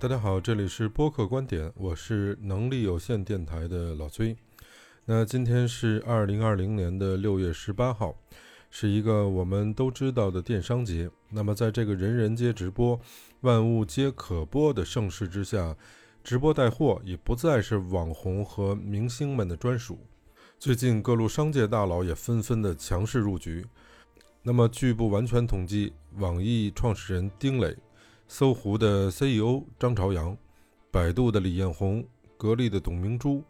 [0.00, 4.36] 大家好，这里是播客观点，我是能力有限电台的老崔。
[5.06, 8.14] 那今天是二零二零年的六月十八号，
[8.70, 11.08] 是一个我们都知道的电商节。
[11.30, 13.00] 那么，在这个人人皆直播、
[13.40, 15.74] 万物皆可播的盛世之下，
[16.22, 19.98] 直播带货已不再是网红和明星们的专属。
[20.58, 23.64] 最近，各路商界大佬也纷纷的强势入局。
[24.42, 27.74] 那么，据不完全统计，网易创始人丁磊。
[28.26, 30.36] 搜狐的 CEO 张朝阳，
[30.90, 32.04] 百度的李彦宏，
[32.36, 33.44] 格力的董明珠，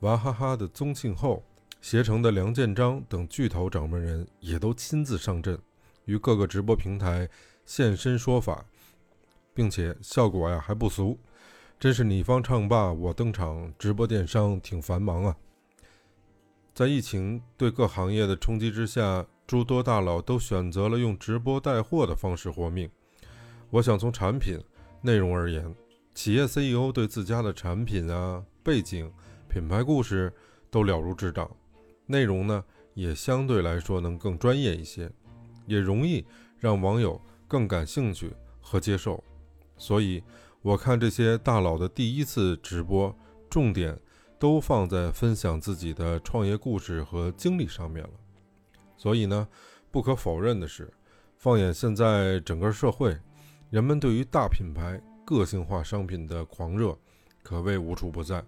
[0.00, 1.42] 娃哈哈的宗庆后，
[1.80, 5.58] 携程的梁建章等巨头掌门人也都亲自上阵，
[6.04, 7.28] 于各个直播平台
[7.64, 8.64] 现身说法，
[9.54, 11.18] 并且效果呀还不俗，
[11.78, 15.36] 真是你方唱罢我登场，直播电商挺繁忙啊。
[16.74, 22.90] 在疫情对各行业的冲击之下，诸多大佬都选择了用直播带货的方式活命。
[23.70, 24.58] 我想从产品
[25.02, 25.74] 内容而言，
[26.14, 29.12] 企业 CEO 对自家的产品啊、背景、
[29.48, 30.32] 品牌故事
[30.70, 31.50] 都了如指掌，
[32.06, 35.10] 内容呢也相对来说能更专业一些，
[35.66, 36.24] 也容易
[36.58, 39.22] 让网友更感兴趣和接受。
[39.76, 40.22] 所以，
[40.62, 43.14] 我看这些大佬的第一次直播，
[43.50, 43.98] 重点
[44.38, 48.10] 都放在分享自己的创业故事和经历上面了。
[48.96, 49.46] 所以呢，
[49.90, 50.90] 不可否认的是，
[51.36, 53.18] 放眼现在整个社会。
[53.76, 56.96] 人们对于大品牌、个性化商品的狂热，
[57.42, 58.42] 可谓无处不在。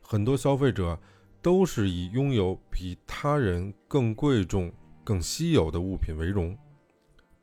[0.00, 0.96] 很多消费者
[1.42, 6.56] 都是以拥有比他人更贵重、更稀有的物品为荣。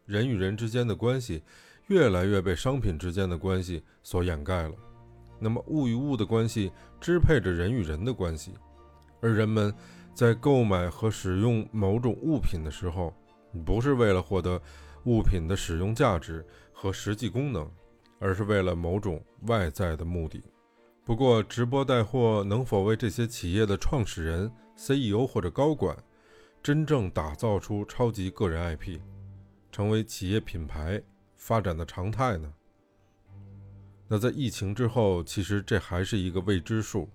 [0.05, 1.44] 人与人之间的关系，
[1.88, 4.75] 越来越被商品之间的关系所掩盖了。
[5.38, 8.53] 那么，物与物的关系支配着人与人的关系，
[9.20, 9.75] 而人们
[10.14, 13.14] 在购买和使用某种物品的时候，
[13.66, 14.61] 不是为了获得。
[15.08, 17.72] 物品的使用价值和实际功能，
[18.20, 20.44] 而是为了某种外在的目的。
[21.06, 25.96] 不过，直播带货能否为这些企业的创始人、CEO 或者高管
[26.62, 29.00] 真正打造出超级个人 IP，
[29.72, 31.02] 成为企业品牌
[31.38, 32.54] 发展的常态呢？
[34.10, 37.10] 那在疫情之后，其实这还是一个未知数。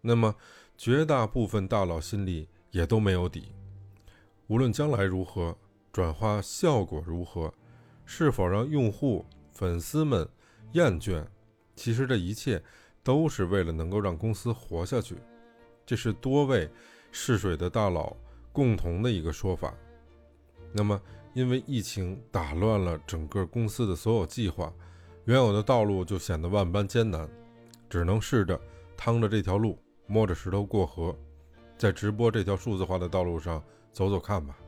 [0.00, 0.34] 那么，
[0.76, 3.54] 绝大部分大佬心里也都没有底。
[4.48, 5.56] 无论将来如何。
[5.92, 7.52] 转化效果如何？
[8.04, 10.26] 是否让用户、粉丝们
[10.72, 11.24] 厌倦？
[11.76, 12.62] 其实这一切
[13.02, 15.16] 都是为了能够让公司活下去。
[15.84, 16.70] 这是多位
[17.12, 18.16] 试水的大佬
[18.52, 19.74] 共同的一个说法。
[20.72, 21.00] 那么，
[21.34, 24.72] 因为疫情打乱了整个公司的所有计划，
[25.24, 27.28] 原有的道路就显得万般艰难，
[27.88, 28.58] 只能试着
[28.96, 31.14] 趟着这条路，摸着石头过河，
[31.76, 33.62] 在直播这条数字化的道路上
[33.92, 34.58] 走走看吧。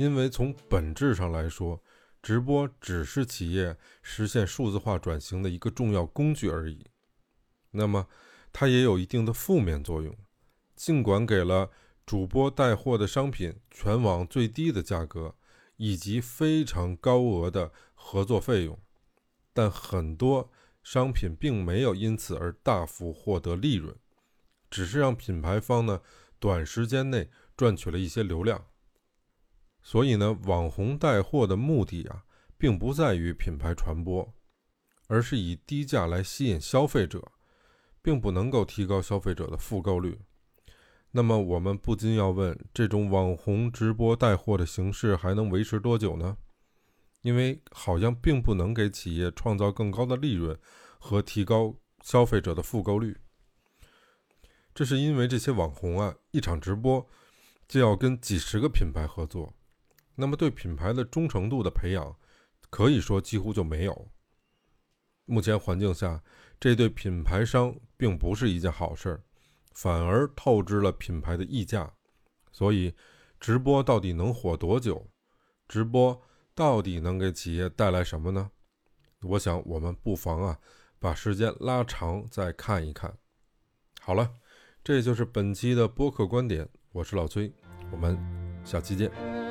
[0.00, 1.78] 因为从本质上来说，
[2.22, 6.86] 直播只是企业实现数字化转型的一个重要工具而已。
[7.72, 8.08] 那么，
[8.50, 10.16] 它也有一定的负面作用。
[10.74, 11.70] 尽管给了
[12.06, 15.34] 主播带货的商品全网最低的价格
[15.76, 18.78] 以及非常高额的合作费用，
[19.52, 20.50] 但很多
[20.82, 23.94] 商品并没有因此而大幅获得利润，
[24.70, 26.00] 只是让品牌方呢
[26.38, 28.64] 短时间内赚取了一些流量。
[29.82, 32.24] 所以呢，网红带货的目的啊，
[32.58, 34.34] 并不在于品牌传播，
[35.08, 37.32] 而是以低价来吸引消费者，
[38.02, 40.20] 并不能够提高消费者的复购率。
[41.12, 46.36] 那么，我们不禁要问：这种网红直播带货的形式还能维持多久呢？
[47.22, 50.58] 因为好像并不能给企业创造更高的利润
[50.98, 53.16] 和提高消费者的复购率。
[54.72, 57.04] 这是因为这些网红啊，一场直播
[57.66, 59.52] 就要跟几十个品牌合作。
[60.20, 62.14] 那么，对品牌的忠诚度的培养，
[62.68, 64.08] 可以说几乎就没有。
[65.24, 66.22] 目前环境下，
[66.60, 69.22] 这对品牌商并不是一件好事儿，
[69.72, 71.90] 反而透支了品牌的溢价。
[72.52, 72.94] 所以，
[73.40, 75.10] 直播到底能火多久？
[75.66, 76.20] 直播
[76.54, 78.50] 到底能给企业带来什么呢？
[79.22, 80.58] 我想，我们不妨啊，
[80.98, 83.16] 把时间拉长再看一看。
[84.00, 84.34] 好了，
[84.82, 87.52] 这就是本期的播客观点，我是老崔，
[87.92, 88.18] 我们
[88.64, 89.49] 下期见。